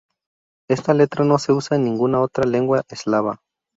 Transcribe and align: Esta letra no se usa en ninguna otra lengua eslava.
Esta 0.67 0.95
letra 0.95 1.23
no 1.25 1.37
se 1.37 1.51
usa 1.53 1.77
en 1.77 1.83
ninguna 1.83 2.21
otra 2.21 2.43
lengua 2.43 2.81
eslava. 2.89 3.39